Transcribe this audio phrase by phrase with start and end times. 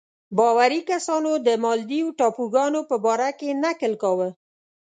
[0.37, 4.29] باوري کسانو د مالدیو ټاپوګانو په باره کې نکل کاوه.